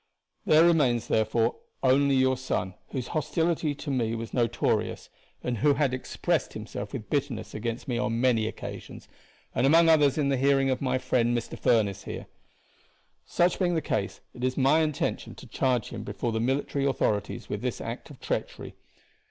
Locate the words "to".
3.75-3.91, 15.35-15.45